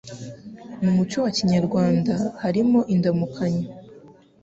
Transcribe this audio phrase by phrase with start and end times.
[0.83, 3.65] Mu muco wa Kinyarwanda habamo indamukanyo